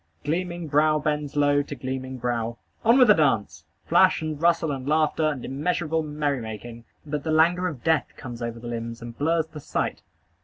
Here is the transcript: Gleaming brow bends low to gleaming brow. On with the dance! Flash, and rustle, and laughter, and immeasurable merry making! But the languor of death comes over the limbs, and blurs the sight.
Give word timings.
Gleaming 0.23 0.67
brow 0.67 0.97
bends 0.97 1.35
low 1.35 1.61
to 1.61 1.75
gleaming 1.75 2.17
brow. 2.17 2.57
On 2.83 2.97
with 2.97 3.07
the 3.07 3.13
dance! 3.13 3.65
Flash, 3.85 4.19
and 4.23 4.41
rustle, 4.41 4.71
and 4.71 4.87
laughter, 4.89 5.25
and 5.29 5.45
immeasurable 5.45 6.01
merry 6.01 6.41
making! 6.41 6.85
But 7.05 7.23
the 7.23 7.29
languor 7.29 7.67
of 7.67 7.83
death 7.83 8.07
comes 8.17 8.41
over 8.41 8.59
the 8.59 8.65
limbs, 8.67 9.03
and 9.03 9.15
blurs 9.15 9.45
the 9.45 9.59
sight. 9.59 10.01